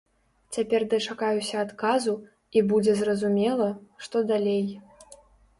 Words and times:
Цяпер 0.55 0.85
дачакаюся 0.93 1.55
адказу, 1.65 2.15
і 2.57 2.65
будзе 2.71 2.97
зразумела, 3.03 3.69
што 4.07 4.27
далей. 4.33 4.67